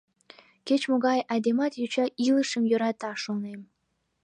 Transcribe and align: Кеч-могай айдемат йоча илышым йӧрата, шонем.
Кеч-могай 0.67 1.19
айдемат 1.33 1.73
йоча 1.79 2.05
илышым 2.25 2.63
йӧрата, 2.71 3.11
шонем. 3.23 3.59